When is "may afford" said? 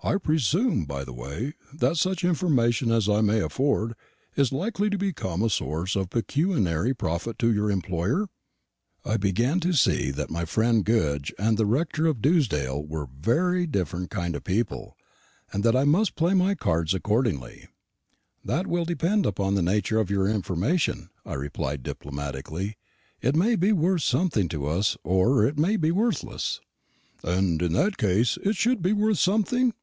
3.20-3.94